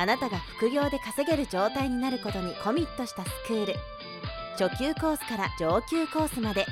[0.00, 3.74] あなたが副業で稼げる状態になることにコミットしたスクール
[4.56, 6.66] 初級コースから上級コースまで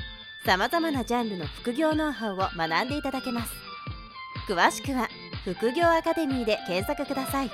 [0.45, 3.51] さまざまなジャンルの副業ノウハウを学んでいただけます
[4.47, 5.09] 詳しくは
[5.43, 7.51] 副業アカデミーで検索ください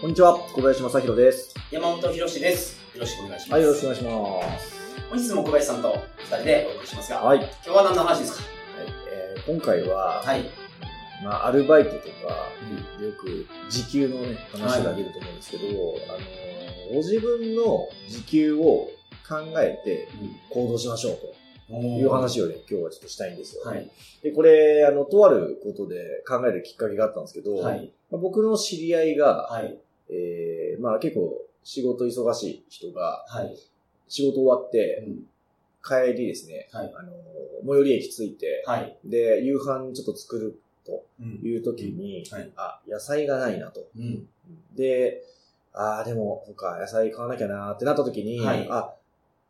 [0.00, 1.54] こんにちは、小林正宏です。
[1.70, 2.80] 山本博史です。
[2.92, 3.52] よろしくお願いします。
[3.52, 4.96] はい、よろしくお願いします。
[5.10, 7.38] 本日も小林さんと二人でお送りしますが、はい。
[7.38, 8.44] はい、今日は何の話ですか？
[9.12, 10.50] えー今回は、はい。
[11.24, 12.08] まあ、アルバイトとか、
[13.00, 18.88] よく時給のね、話が出ると思うんですけど、あのー、ご自分の時給を
[19.28, 20.08] 考えて
[20.50, 21.18] 行動しましょう
[21.70, 23.62] という話をね、今日はちょっとしたいんですよ。
[23.64, 23.88] はい。
[24.22, 27.92] で、これ、あの、とあることで考えるきっかけがあったんですけど、はい。
[28.10, 29.78] まあ僕の知り合いが、はい。
[30.10, 33.56] えーまあ結構仕事忙しい人が、はい。
[34.08, 35.22] 仕事終わって、うん
[35.84, 36.92] 帰りですね、はい。
[36.96, 37.12] あの、
[37.66, 38.96] 最寄り駅着いて、はい。
[39.04, 41.40] で、夕飯ちょっと作るとうん。
[41.42, 43.86] いう時に、はいあ、野菜がないなと。
[43.96, 44.26] うん。
[44.74, 45.22] で、
[45.72, 48.94] ああ、でも、そっか、野菜買わなきゃなーってなった時に、はいあ、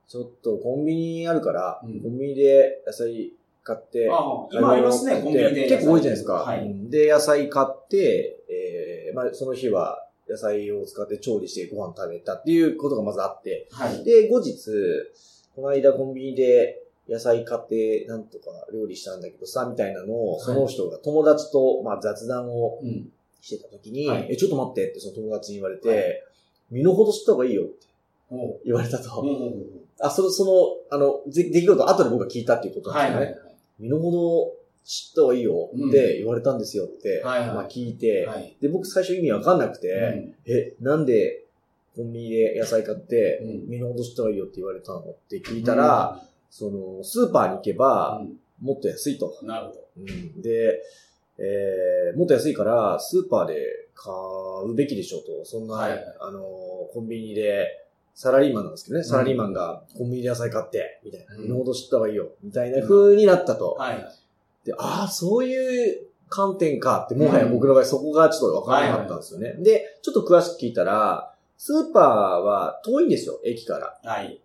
[0.08, 3.32] ちょっとコンビニあるから、うんコンビニで野菜
[3.64, 4.06] 買って、
[4.52, 5.68] 今ありますね、コンビニで。
[5.68, 6.34] 結構多いじゃないですか。
[6.34, 6.60] はい。
[6.60, 14.04] うんで、野菜買って、えーまあ、その日は野菜を使って調理してご飯食べたっていうことがまずあって、はい。
[14.04, 14.54] で、後日、
[15.54, 23.08] この間コンビニで野菜買ってなんとか料理したんだけどさ、みたいなのを、はいその人が友達と、まあ、雑談をうん。
[23.44, 26.22] してた時に、はいえ、ちょっと待ってってその友達に言われて、はい
[26.70, 27.86] 身の程知った方がいいよって。
[28.64, 29.20] 言われたと。
[29.20, 29.62] うん。
[30.00, 30.44] あ、その、そ
[30.90, 33.26] の、あの、ぜ出来事後で僕が聞いたっていうことなんはい。
[33.26, 33.40] ですよね。
[33.42, 33.56] はい。
[33.78, 34.54] 身の程
[34.84, 38.56] 知った方がいいよって言われたんですよって、はいはいまあ聞いて、はい。
[38.60, 41.44] で、僕最初意味わかんなくて、うんえ、なんで
[41.94, 46.22] コンビニで野菜買って、うん身の程知った方がいいよって言われたのって聞いたら、、
[46.52, 49.38] その、スーパーに行けば、うもっと安いと。
[49.42, 49.46] ん。
[49.46, 49.80] なるほど。
[49.96, 50.82] うんで、
[51.38, 53.54] えー、もっと安いから、スーパーで
[53.94, 54.12] 買
[54.66, 55.44] うべきでしょうと。
[55.46, 56.42] そんな、はいはいあの、
[56.92, 57.78] コンビニで、
[58.14, 61.36] サラリーマンなんですけどね、サラリーマンがコンビニで野菜買って、みたいな。
[61.36, 63.76] うん身の程知った方がいいよ、みたいな風になったと。
[63.78, 64.06] はい。
[64.66, 69.54] で、ああ、そういう観点かって、もはや僕の場合そこがちょっとわからなかったんですよね。
[69.54, 72.04] で、ちょっと詳しく聞いたら、スーパー
[72.42, 73.98] は遠いんですよ、駅から。
[74.04, 74.41] はい。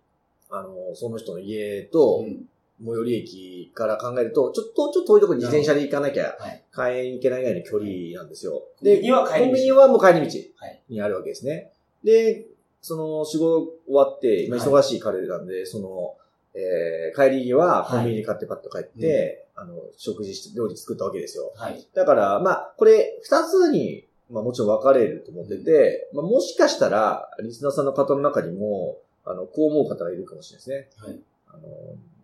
[0.50, 2.46] あの、その人の家と、うん
[2.80, 6.64] 最寄り駅から考えると、ちょっと、ちょっと遠いところに自転車で行かなきゃはい。
[6.70, 8.52] 買いに行けないぐらいの距離なんですよ。
[8.52, 11.72] コンビニは帰り道コンビニはもう帰り道はいにあるわけですね。
[12.04, 12.46] で、
[12.80, 16.14] その仕事終わって、今はい忙しい彼なんで、その、
[16.54, 21.52] えー帰り際コンビニに買ってパッと帰って、あの、食事して、料理作ったわけですよ。
[21.56, 21.84] はい。
[21.94, 28.98] だから、まあ、これ、二つに、まあもちろん分かれると思ってて、まあもしかしたら、リスナーさんの方の中にも、
[29.30, 31.06] あの、こう思う方がいるかもしれないですね。
[31.06, 31.20] はい。
[31.48, 31.62] あの、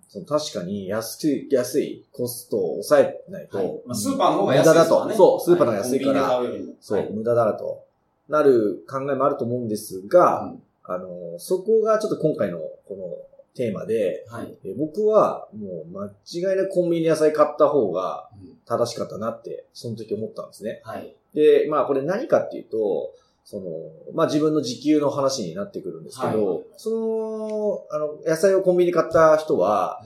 [0.09, 3.81] その確かに安い、安いコストを抑えないと、はい。
[3.87, 4.73] まあ、スーパーの方が安いね。
[4.73, 6.75] 無駄だとそうスーパーの方が安いからはコンビニで買うよりも。
[6.81, 7.85] そう、はい無駄だと
[8.29, 10.55] なる考えもあると思うんですが、
[10.85, 13.17] あの、そこがちょっと今回のこの
[13.55, 14.55] テーマで、はい。
[14.65, 20.81] え僕はもう間違いなくコンビニで野菜買った方がうん正しかったなって、その時思ったんですね。
[20.85, 21.15] はい。
[21.35, 23.65] で、まあこれ何かっていうと、その、
[24.15, 30.03] まあ自分の時給の話になってくるんですけど、はいその、あの、野菜をコンビニで買った人は、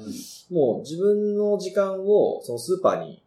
[0.51, 3.23] もう自分の時間をそのスーパーに、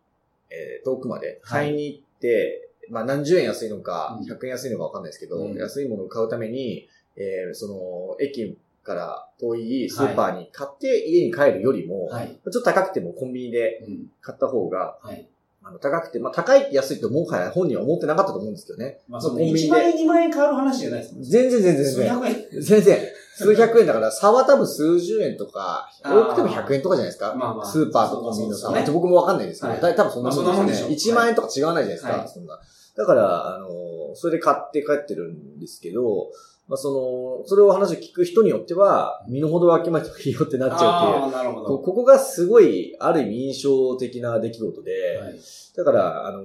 [0.49, 12.27] えー遠くまで買いに行って、まあ何十円安いのか、うん100円安いのかわかんないですけど、うん安いものを買うために、えーその、駅から遠いスーパーに買って家に帰るよりも、はい。
[12.27, 14.11] ちょっと高くてもコンビニでうん。
[14.21, 15.27] 買った方が、はい。
[15.63, 18.99] あの高くて、まあ高い安いってもはや本人は思ってなかったと思うんですけどね。
[19.07, 21.29] まあ、そのコンビニで1万円、2万円変わる話じゃないですもんね。
[21.29, 21.93] 全然全然全然。
[21.93, 22.61] 数百円。
[22.61, 22.99] 全然。
[23.35, 27.35] 数百円だから、差は多分数十円とか、多くても100円とかじゃないですか。
[27.35, 28.71] まあまあスーパーとコンビニの差。
[28.71, 30.45] ね僕もわかんないですけど、はい多分そんなもんですよね。
[30.45, 32.59] まあそんなもんでしょう1万円とか違わないじゃないですか、はいそんな。
[32.97, 33.69] だから、あの、
[34.15, 36.31] それで買って帰ってるんですけど、
[36.71, 41.31] まあその、それを話を聞く人によっては、身の程をわきまえた方がいいよってなっちゃうっていう。
[41.33, 41.79] なるほこど。
[41.79, 45.35] ここがすごい、ある意味印象的な出来事で、はい。
[45.75, 46.43] だから、あの、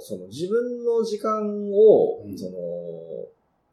[0.00, 2.56] その自分の時間を、うんその、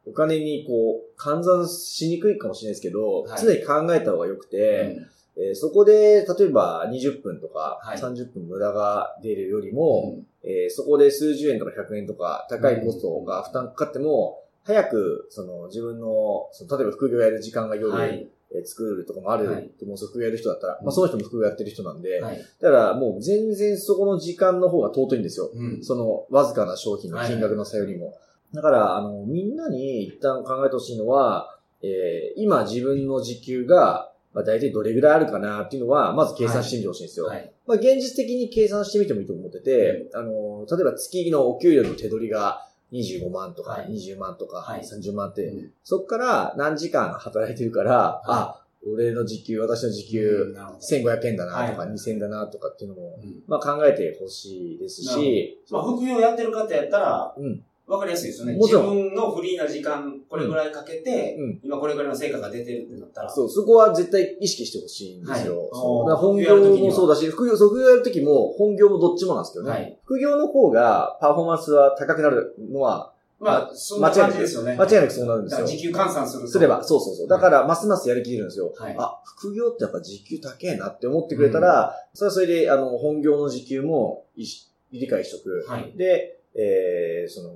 [0.04, 4.96] お金にこう、換算しにくいかもしれないですけど、はい常に考えた方が良くて、
[5.38, 18.28] うんえーそこで、例えば20分とかはい30分無駄が出るよりも、えーそこで数十円とか100円とか高いコストが負担かかっても、早く、その、自分の、その例えば副業やる時間が夜、はい。
[18.52, 20.80] えー作るとかもあるはいと思うんですよ副業やる人だったら。
[20.82, 22.38] まあ、その人も副業やってる人なんで、はい。
[22.60, 25.50] だからもう全然そこの時間の方が尊いんですよ。
[25.54, 25.84] うん。
[25.84, 28.12] その、わずかな商品の金額の差よりも。
[28.52, 37.26] だから、あの、みんなに一旦考えてほしいのは、えー今自分の時給が、まあ、大体どれぐらいあるかなっていうのは、まず計算してみてほしいんですよ。
[37.26, 37.52] はい。
[37.68, 43.88] まあ、現実的に計算してみてもいいと思ってて、あの、例えば月のお給料の手取りが25万とかはい。
[43.90, 44.80] 20万とかはい。
[44.80, 45.70] 30万って、うん。
[45.82, 50.78] そっから何時間働いてるから、あ、俺の時給、私の時給なるほど。
[50.78, 51.90] 1500円だなとかはい。
[51.90, 53.42] 2000円だなとかっていうのも、うん。
[53.46, 58.52] まあ考えてほしいですし、まあ、副業やってる方やったら、うんわかりやすいですよね。
[58.56, 65.58] もちろん自分のフリーな時間、これぐらいかけて、うん今これぐらいの成果が出てるってなったら、そう、そこは絶対意識してほしいんですよ。
[65.58, 69.70] はい本副業もそうだし、副業、副業やるときも本業もどっちもなんですけどね。
[69.70, 74.76] はい副業の方がパフォーマンスは高くなるのはまあ、そんな感じですよね。
[74.76, 76.48] 間違いなくそうなるんですよだから時給換算すると。
[76.48, 77.28] すれば、そうそうそう。
[77.28, 78.70] だから、ますますやりきれるんですよ。
[78.78, 78.94] はい。
[78.98, 85.64] あ、副業ってやっぱ時給高えなって思ってくれたら、それはそれで、あの、本業の時給も理解しとく。
[85.66, 85.92] はい。
[85.96, 87.50] で、えー、その、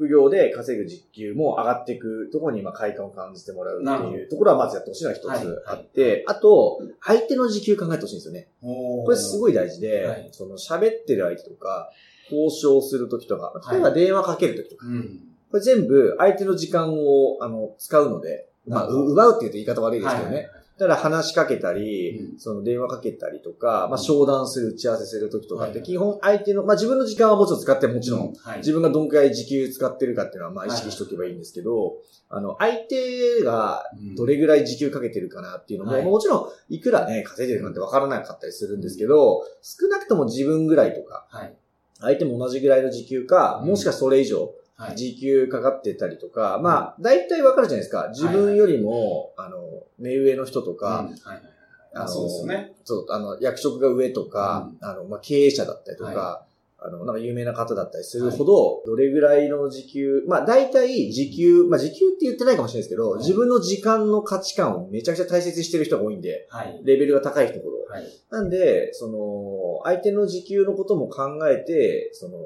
[0.00, 5.40] 副業で稼ぐ時給も上がっていくところに、まあ、快感を感じてもらうっていうところはまずやってほしいのが一はい。
[5.40, 8.48] つあって、あと、相手の時給考えてほしいんですよね。
[8.62, 10.28] ここれすごい大事で、はい。
[10.32, 11.90] その喋ってる相手とか、
[12.32, 15.20] 交渉するときとか、例えば電話かけるときとか、うん。
[15.50, 20.48] これ全部相手の時間を、あの、使うので、まあ、奪うって言うと言い方悪いですけどね。
[20.84, 22.38] はいだから話しかけたり、うん。
[22.38, 28.58] その電話かけたりとか、まあ商談する、打ち合わせするときとかって、はい基本相手の、まあ自分の時間はもちろん使ってもちろん、はい。
[28.58, 31.98] 自分がどんくらい時給使ってるかっていうのはまあ意識しとけばいいんですけど、
[32.30, 33.84] あの、相手が
[34.16, 36.02] どれぐらい時給かけてるかなっていうのも、はい。
[36.02, 41.54] もちろんいくらね、稼いでるなんてわからなかったりするんですけど、少なくとも自分ぐらいとか、はい。
[42.00, 44.54] 相手も同じぐらいの時給か、もしかそれ以上、はい。
[44.96, 48.08] 時給かかってたりとか、まあ、大体わかるじゃないですか。
[48.10, 49.58] 自分よりも、あの、
[49.98, 51.42] 目上の人とか、うんはいはい
[51.92, 52.72] あのそうですよね。
[52.84, 56.46] そう、あの、役職が上とか、あの、まあ、経営者だったりとか、は
[56.82, 66.80] あの、なんか有名な方だったりするほど、どれぐらいの時給、まあ、大体時給、まあ、時給って言ってないかもしれないですけど、はい自分の時間の価値観をめちゃくちゃ大切にしてる人が多いんで、はい。
[66.84, 67.84] レベルが高い人ほど。
[67.92, 68.04] はい。
[68.30, 72.38] なんで、その、相手の時給のことも考えて、その、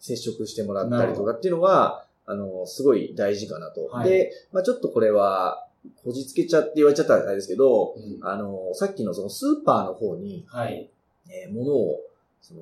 [0.00, 3.86] 接触してもらったりとかっていうのが、あの、すごい大事かなと。
[3.86, 5.66] はいで、まあちょっとこれは、
[6.04, 10.88] こじつけちゃって言われちゃったらあれですけど、うんあの、さっきのそのスーパーの方に、はい。
[11.28, 12.00] えー物を、
[12.42, 12.60] その、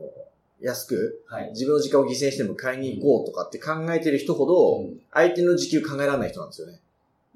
[0.60, 1.50] 安く、はい。
[1.50, 6.80] 自分の時間を犠牲しても買いに行こうとかって考えてる人ほど、うん相手の時給考えられない人なんですよね。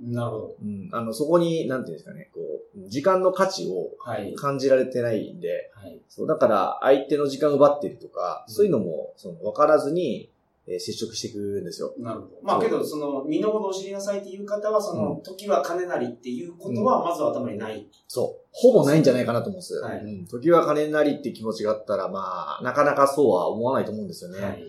[0.00, 0.56] なるほど。
[0.62, 0.88] うん。
[0.92, 2.40] あの、そこに、なんていうんですかね、こ
[2.76, 4.34] う、時間の価値をはい。
[4.34, 6.00] 感じられてないんで、はい。
[6.08, 10.30] そう、だから、相手の時間を奪ってるとか、うんそういうのも、その、分からずに、
[10.66, 11.94] えー接触していくんですよ。
[11.98, 12.32] なるほど。
[12.42, 17.88] まあけど、その、身の程を知りなさいっていう方は、その、時は金なりっていうことは、まずは頭にない。
[18.06, 18.46] そう。
[18.52, 19.74] ほぼないんじゃないかなと思うんです。
[19.80, 20.26] はいうん。
[20.26, 24.40] 時は金なりって気持ちがあったら、まあ、なかなかそうは思わないと思うんですよね。
[24.40, 24.64] はい。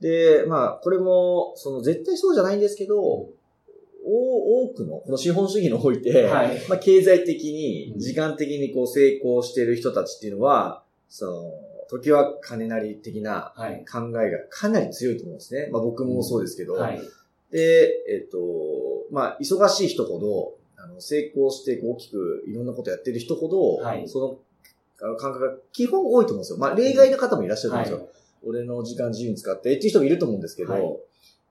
[0.00, 3.34] で、まあ、これも、その、絶対そうじゃないんですけど、お
[4.08, 11.52] 多くの、この資本主義において、はいまあ、経済的にう、ん時間的にこう成功している人たちっていうのは、その、
[11.88, 13.84] 時は金なり的なはい。
[13.90, 15.68] 考えがかなり強いと思うんですね。
[15.72, 16.74] まあ僕もそうですけど。
[16.74, 17.00] はい。
[17.50, 18.38] で、えっ、と、
[19.10, 24.38] まあ忙しい人ほど、あの成功して大きくいろんなことやってる人ほど、はいその
[24.98, 26.58] あの感覚が基本多いと思うんですよ。
[26.58, 28.08] まあ例外の方もいらっしゃると思うんですよ。
[28.44, 30.96] 俺の時間自由に使ってっていう人もいると思うんですけど、はい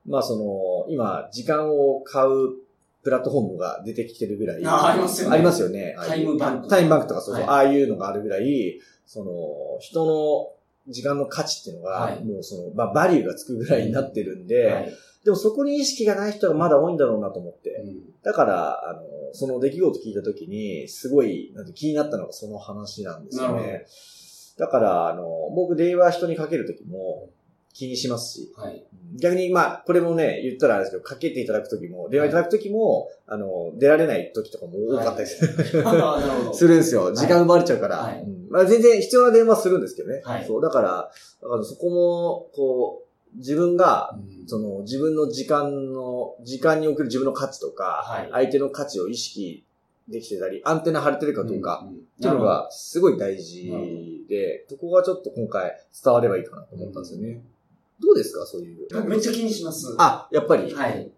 [0.06, 2.66] まあその、今、時間を買う
[3.02, 4.66] プラットフォームが出てきてるぐらい。
[4.66, 5.96] あありますよねありますよね。
[6.06, 9.32] タイムバンクタイムバンクとかそうはいああいうのがあるぐらい、その、
[9.80, 14.92] 人の時間の価値っていうのが、はいもうその、まあ、バリューがつくぐらいになってるんで、はい。
[15.24, 17.70] でもそこに意識がない人がまだ多いんだろうなと思って。
[17.70, 19.02] うんだから、あの、
[19.34, 23.86] その出来事聞いたときに、すごい、なんて気になったのがその話なんですよね。
[24.58, 25.22] だから、あの、
[25.54, 27.30] 僕、電話人にかけるときも
[27.76, 28.82] 気にしますし、はい。
[29.20, 35.84] 逆に、まあ、これもね、言ったらあれですけど、かけていただくときも、電話いただくときも、あの、出られないときとかも多かったりする。
[36.54, 37.12] するんですよ。
[37.14, 37.98] 時間奪われちゃうから。
[37.98, 38.22] はい。
[38.22, 38.46] うん。
[38.48, 40.22] まあ、全然必要な電話するんですけどね。
[40.24, 40.46] はい。
[40.46, 41.10] そう、だから、
[41.42, 43.02] だからそこも、こ
[43.34, 44.48] う、自分が、うん。
[44.48, 48.28] その、自分の時間の、時間における自分の価値とか、はい。
[48.32, 49.66] 相手の価値を意識
[50.08, 57.42] できてたり、アンテナ張れてるかどうか、んんっていうのがすごい大事で、そこがちょっと今回伝わればいいかなと思ったんですよね。
[58.00, 58.44] どうですか？
[58.46, 58.86] そういう。
[58.92, 59.94] 僕めっちゃ気にします。
[59.98, 61.10] あ、やっぱり、はい。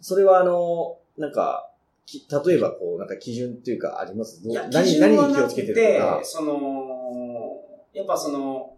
[0.00, 1.70] それはあの、なんか、
[2.06, 4.40] き例えばこう、なんか基準っていうかあります？
[4.46, 6.20] いや、基何、準何に気をつけてるか、。
[6.22, 7.60] その、
[7.92, 8.74] やっぱその、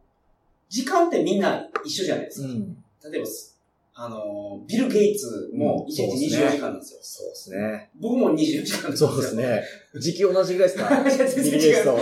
[0.69, 2.49] 時間ってみんな一緒じゃないですか。
[2.49, 2.77] うん。
[3.13, 3.60] 例えばす、
[4.03, 7.01] あの、ビル・ゲイツも1日24時間なんですよ。
[7.03, 7.91] そうですね。
[8.01, 9.11] 僕も24時間なんですよ。
[9.11, 9.63] そうですね。
[10.01, 10.89] 時給同じぐらいですか？
[11.05, 11.99] ビルゲイツと。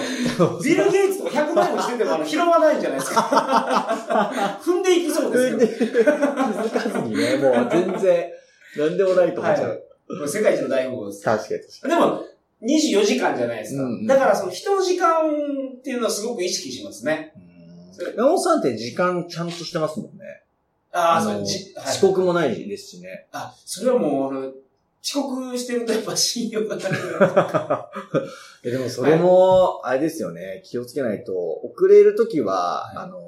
[0.63, 4.61] ビル・ゲイツとか100万もしててもあの 拾わないんじゃないですか。
[4.65, 8.31] 踏んでいきそうですで、気づかずにね、もう全然、
[8.77, 9.69] なんでもないと思っちゃう。
[10.21, 10.29] はい。
[10.29, 11.25] 世界一の大富豪です。
[11.25, 12.23] 確かに確かでも、
[12.63, 13.83] 24時間じゃないですか。
[13.83, 15.29] うんうんだからその人の時間
[15.77, 17.33] っていうのはすごく意識しますね。
[17.37, 18.05] に。
[18.05, 20.45] うん山本さんって時間ちゃんとしてますもんね。
[20.93, 23.27] ああ、のそう、じ、はい遅刻もないですしね。
[23.33, 24.53] あ、それはもう、あの、
[25.03, 28.25] 遅刻してるとやっぱ信用がなくなる。
[28.65, 33.21] えでもそれも、あれですよね、気をつけないと、遅れるときは、はいあの、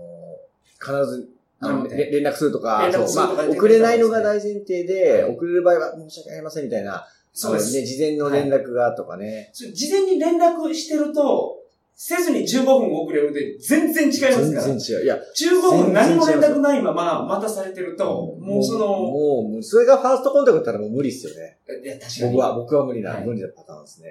[0.79, 1.29] 必ず、
[1.63, 7.73] あの連絡するとか、そうまあ、遅れないのが大前提で、はい遅れる場合は申し訳ありませんみたいな、そうです。
[7.75, 9.51] ね、事前の連絡がとかね。
[9.55, 11.60] 事前に連絡してると、
[12.03, 14.75] せずに15分遅れるで全然違います全から。
[14.75, 15.05] 然違う。
[15.05, 21.59] いや、15分何も連絡ないまま待たされてると、もうその、もう、それがファーストコンタクトだったらもう無理っすよね。
[21.85, 22.33] いや、確かに。
[22.33, 24.09] 僕は、僕は無理な、はい無理なパターンですね。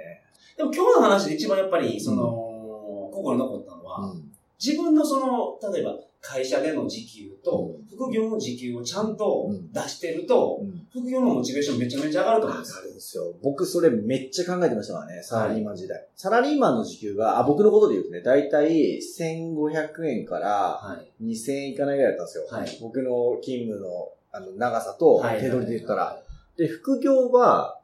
[0.55, 4.28] でも今日の話で一番やっぱり、その、心に残ったのは、うん。
[4.63, 10.87] 自分のその、例えば会社での時給とうん、副業の時給をちゃんとうん出してると、うん。
[10.91, 12.83] 副業のモチベーションめちゃめちゃ上がると思うんあですよ。
[12.83, 13.23] るんですよ。
[13.41, 16.05] 僕それめっちゃ考えてましたからね、サラリーマン時代。
[16.15, 20.49] サラリーマンの時給が、あ、僕のことで言うとね、だいたい1500円から
[20.81, 21.23] はい。
[21.23, 22.47] 2000円いかないぐらいだったんですよ。
[22.49, 25.39] はい僕の勤務のあの長さとはい。
[25.39, 26.03] 手取りで言ったら。
[26.03, 26.19] は
[26.57, 27.78] で、副業は、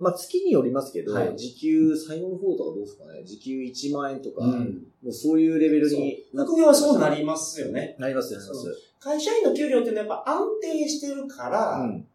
[0.00, 1.36] まあ月によりますけど、はい。
[1.36, 4.48] 時給、最後の方とかどうですかね、時給1万円とか、い。
[4.48, 4.50] う。
[4.50, 4.54] も
[5.04, 7.96] うんそういうレベルにな副業はそうなりますよね。
[7.98, 8.66] なりますよ、なります。
[8.98, 12.06] 会社員の給料っていうのはやっぱ安定してるから、うん。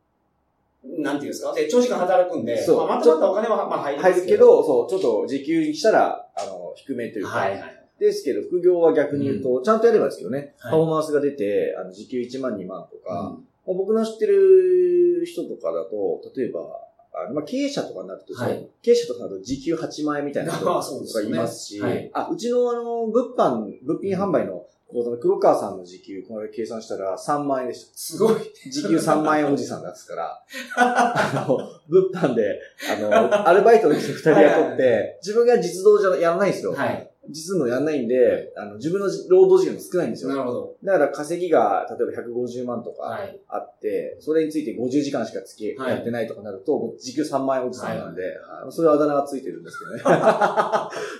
[1.02, 1.54] なんていうんですか？
[1.54, 2.78] で、長時間働くんで、そう。
[2.88, 7.62] まあ、またまたお金はまあ入ります入るけど、そう、ちょっと時給にしたら、あの、低めというか、はいはい。
[8.00, 10.72] ですけど、副業は逆に言うと、ちゃんとやればですけどね、はい。
[10.72, 13.46] パフォーマンスが出て、あの、時給1万2万とか、うん。
[13.68, 16.82] まあ僕の知ってる人とかだと、例えば、
[17.18, 27.98] あのまあ、経営者とかになると、はい経営者とかだと時給8万円みたいな人あそうとかですよねいますし、はいあ、うちのあの、物販、物品販売の講座の黒川さんの時給、この間計算したら3万円でした。
[27.98, 28.36] すごい。
[28.72, 30.44] 時給3万円おじさんですから、
[30.78, 31.58] あの、
[31.90, 32.60] 物販で、
[32.96, 36.74] あの、アルバイトの人2人雇って、自分が実動じゃやらないんですよ。
[36.74, 37.05] はい。
[37.30, 40.30] 実のやんないんで、あの、自分の労働時間が少ないんですよ。
[40.30, 40.76] なるほど。
[40.84, 43.40] だから稼ぎが、例えば150万とかはい。
[43.48, 50.02] あって、それについて50時間しかつけ、はいやってないとかなると、もう時給3万円おじさんなんで、はいそういうあだ名がついてるんですけどね。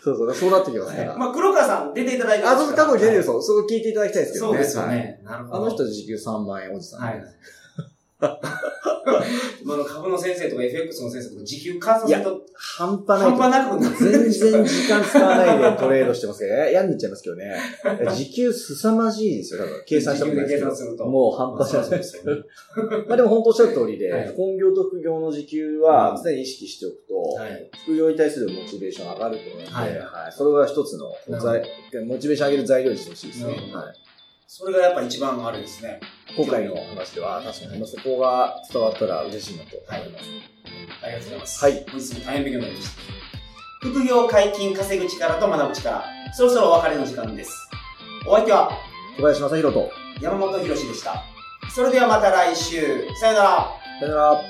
[0.04, 1.18] そうそう、そうなってきますから。
[1.18, 3.24] まあ、黒川さん出ていただいてあ、そう、多分出てるよ。
[3.24, 4.54] そう、そこ聞いていただきたいですけどね。
[4.54, 4.96] そうですよはい。
[4.98, 5.22] ね。
[5.24, 5.58] なるほど。
[5.58, 7.02] あの人時給3万円おじさん。
[7.02, 7.24] はい。
[9.62, 14.04] 今の株の先生とか FX の先生とか時給換算すると半端ない半端なく。
[14.04, 16.72] 全然時間使わないでトレードしてますけどね。
[16.72, 17.56] 嫌になっちゃいますけどね。
[18.16, 19.84] 時給凄まじいですよ、多分。
[19.86, 22.42] 計算したことないですけど計算するともう半端じゃないですよね。
[23.08, 27.70] まあでも本当おっしゃる通りで、はい本業と副業の時給は常に意識しておくと、はい。
[27.86, 31.64] 副業に対するモチベーション上がると思うので、はいはいそれは一つの材
[32.06, 33.54] モチベーション上げる材料にしてほしいですね。
[33.74, 34.05] はい
[34.48, 36.00] それがやっぱ一番あれですね。
[36.38, 40.26] 今回の話では確かにそこが伝わったら嬉しいなと思います。
[41.04, 41.66] ありがとうございます。
[41.66, 43.02] はい本日も大変勉強になりました。
[43.82, 46.04] 副業解禁稼ぐ力と学ぶ力。
[46.34, 47.70] そろそろお別れの時間です。
[48.28, 48.72] お相手は
[49.18, 51.24] 小林正宏と、山本博史でした。
[51.74, 53.08] それではまた来週。
[53.20, 53.72] さよなら。
[54.00, 54.42] さよなら。